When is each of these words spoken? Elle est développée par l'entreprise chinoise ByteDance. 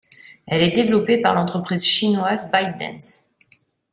Elle 0.47 0.63
est 0.63 0.71
développée 0.71 1.19
par 1.21 1.35
l'entreprise 1.35 1.85
chinoise 1.85 2.49
ByteDance. 2.51 3.35